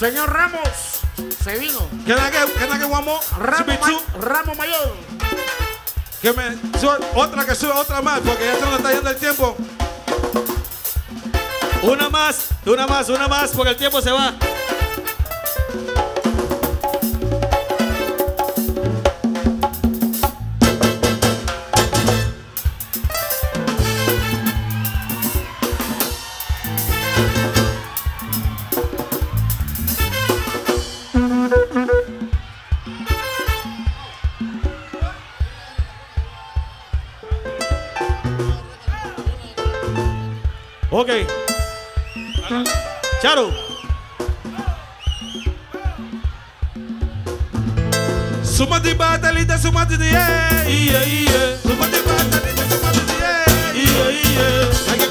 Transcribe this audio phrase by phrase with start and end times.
[0.00, 1.02] Señor Ramos,
[1.44, 1.78] se vino.
[2.06, 3.20] Can I get, can I get one more?
[3.38, 3.86] Ma-
[4.18, 4.96] Ramos Mayor.
[6.22, 6.56] Que me
[7.14, 9.54] otra que sube otra más, porque ya se nos está yendo el tiempo.
[11.82, 14.32] Una más, una más, una más, porque el tiempo se va.
[43.30, 43.52] Quero!
[48.42, 51.56] Suma de bata, linda, suma de iê, iê, iê.
[51.62, 55.09] Suma de bata, linda, suma de iê, iê, iê.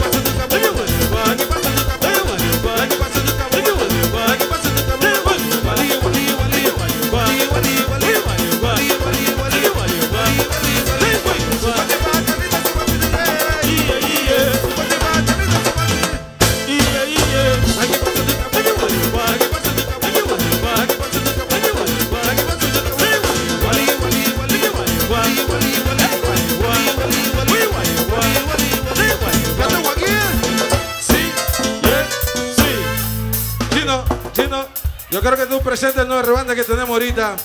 [35.11, 37.35] Yo creo que tú presentes nueva banda que tenemos ahorita.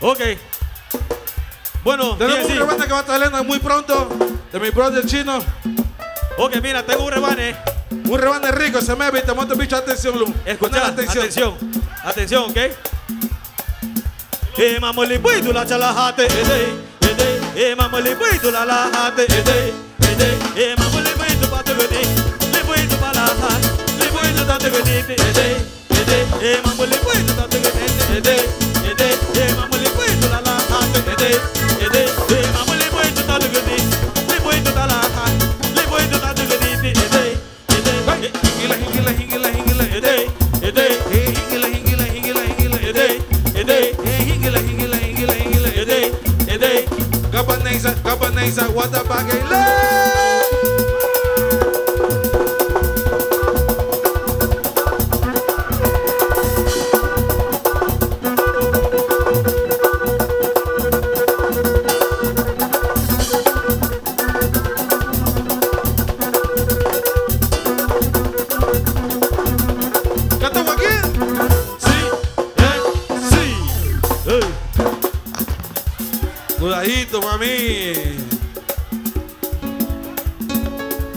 [0.00, 0.20] Ok.
[1.84, 4.08] Bueno, tenemos sí, una que va a estar saliendo muy pronto
[4.52, 5.38] de mi brother chino.
[6.38, 7.50] Ok, mira, tengo un rebane.
[7.50, 7.56] Eh.
[8.08, 10.32] Un rebane rico, se me y te monto bicho, atención, Lu.
[10.44, 11.18] Escucha, atención.
[11.18, 11.54] atención.
[12.04, 12.56] Atención, ¿ok?
[14.56, 20.74] Eh, mamo lipuito la chalajate, eh, eh, eh, mamo lipuito la lajate, eh, eh, eh,
[20.76, 22.06] mamo lipuito pa' tu venir,
[22.52, 23.68] lipuito pa' la lajate,
[23.98, 25.81] lipuito ta' tu venir, eh, eh.
[47.32, 49.51] Cabaniza, cabaniza, what a bagay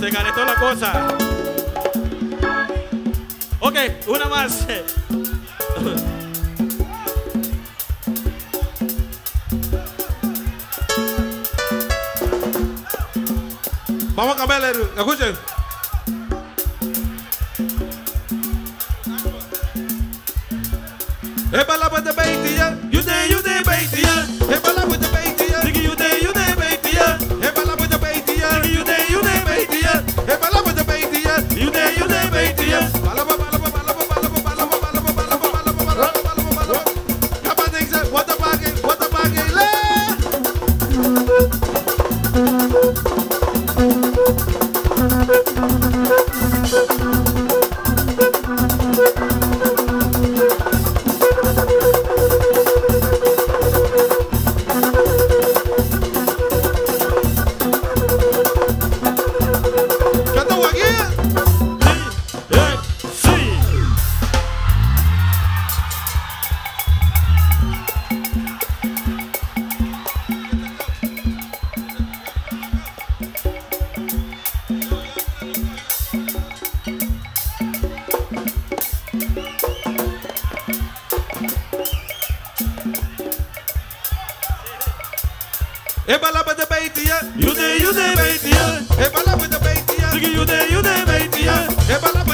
[0.05, 1.07] Se calentó la cosa.
[3.59, 4.67] Ok, una más.
[14.13, 14.73] Vamos a cambiarle.
[14.95, 15.35] Escuchen.
[21.51, 22.14] Ébala with the baity,
[86.07, 88.65] Ebala ba de baby, you de you de baitiya.
[89.05, 91.55] Ebala ba de baitiya, you de you de baitiya.
[91.89, 92.24] Ebala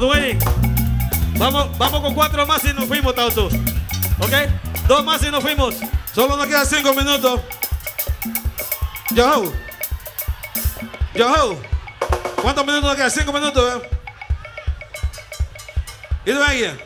[0.00, 0.38] Bien.
[1.38, 3.46] Vamos, vamos con cuatro más y nos fuimos, Tauto.
[3.46, 4.32] ¿Ok?
[4.88, 5.76] Dos más y nos fuimos.
[6.12, 7.40] Solo nos quedan cinco minutos.
[9.10, 9.44] Yo.
[11.14, 11.56] Yo.
[12.42, 13.10] ¿Cuántos minutos nos quedan?
[13.10, 13.90] Cinco minutos, ¿eh?
[16.26, 16.80] ¿Y tú alguien?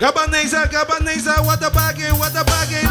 [0.00, 2.82] Gabanesa, Gabanesa, what the baggy, what the baggy,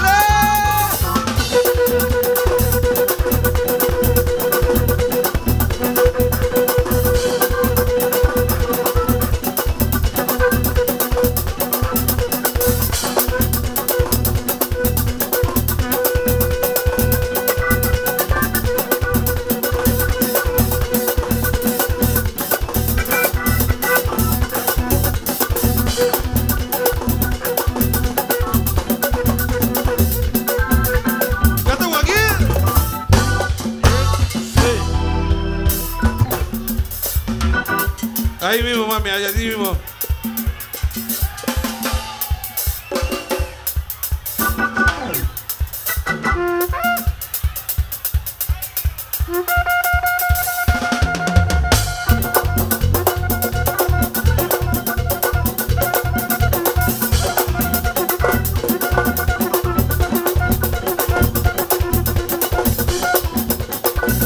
[38.55, 39.77] Ahí mismo, mami, ahí ahí mismo.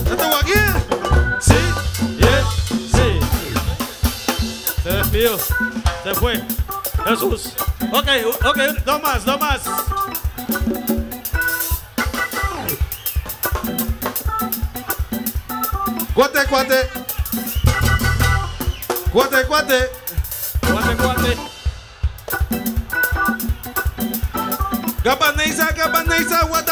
[0.06, 0.89] ¿Ya tengo aquí?
[5.20, 6.42] Se fue.
[7.06, 7.54] Jesús.
[7.92, 8.08] Ok,
[8.46, 9.62] ok, dos más, dos más.
[16.14, 16.90] Cuate, cuate.
[19.12, 19.90] Cuate, cuate.
[20.62, 21.38] Cuate, cuate.
[25.04, 26.66] Gabanesa, Gabanesa, what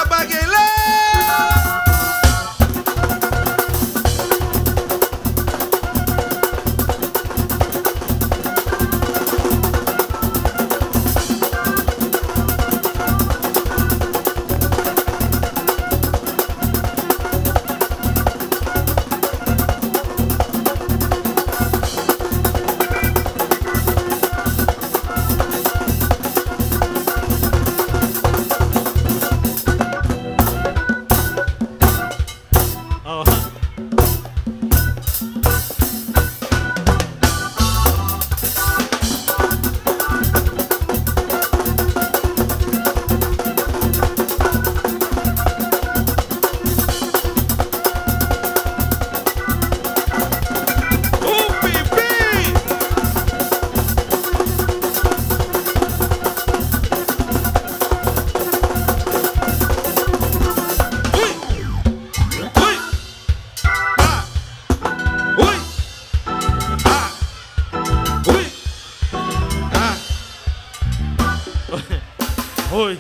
[72.78, 73.00] Uy.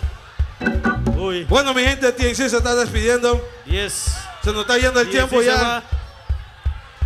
[1.15, 1.43] Uy.
[1.43, 3.47] Bueno, mi gente, TNC se está despidiendo.
[3.65, 4.17] Yes.
[4.43, 5.83] Se nos está yendo el tiempo ya.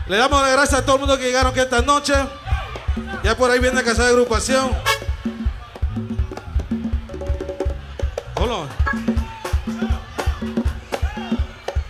[0.08, 2.14] Le damos las gracias a todo el mundo que llegaron que esta noche.
[3.24, 4.72] Ya por ahí viene casa de agrupación.
[8.36, 8.70] Hold on.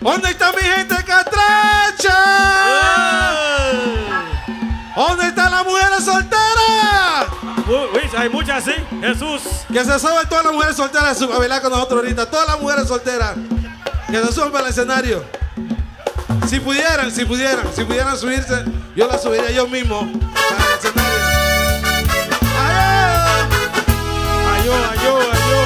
[0.00, 2.18] ¿Dónde está mi gente catracha?
[4.96, 6.51] ¿Dónde están las mujeres solteras?
[8.16, 8.72] Hay muchas, sí.
[9.00, 9.42] Jesús.
[9.72, 12.26] Que se suban todas las mujeres solteras a bailar con nosotros ahorita.
[12.30, 13.34] Todas las mujeres solteras.
[14.10, 15.24] Que se suban para el escenario.
[16.46, 18.64] Si pudieran, si pudieran, si pudieran subirse,
[18.94, 21.12] yo las subiría yo mismo para el escenario.
[22.58, 23.48] ¡Ay!
[24.60, 25.61] Ayó, ayó, ayó.